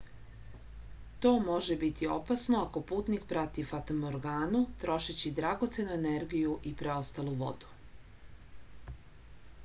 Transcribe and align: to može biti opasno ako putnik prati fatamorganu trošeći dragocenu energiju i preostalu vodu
to 1.23 1.31
može 1.47 1.75
biti 1.81 2.07
opasno 2.13 2.61
ako 2.67 2.81
putnik 2.91 3.27
prati 3.33 3.65
fatamorganu 3.71 4.61
trošeći 4.83 5.33
dragocenu 5.41 5.93
energiju 5.97 6.55
i 6.71 6.73
preostalu 6.79 7.35
vodu 7.43 7.69